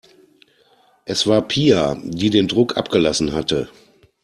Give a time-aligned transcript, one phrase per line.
[1.05, 3.69] Es war Pia, die den Druck abgelassen hatte.